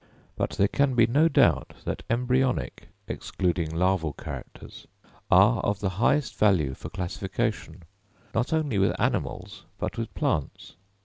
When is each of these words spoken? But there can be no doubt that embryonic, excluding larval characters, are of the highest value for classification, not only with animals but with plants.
But 0.35 0.49
there 0.53 0.67
can 0.67 0.95
be 0.95 1.05
no 1.05 1.27
doubt 1.27 1.75
that 1.85 2.01
embryonic, 2.09 2.87
excluding 3.07 3.69
larval 3.69 4.13
characters, 4.13 4.87
are 5.29 5.59
of 5.61 5.79
the 5.79 5.89
highest 6.01 6.35
value 6.39 6.73
for 6.73 6.89
classification, 6.89 7.83
not 8.33 8.51
only 8.51 8.79
with 8.79 8.99
animals 8.99 9.65
but 9.77 9.99
with 9.99 10.11
plants. 10.15 10.73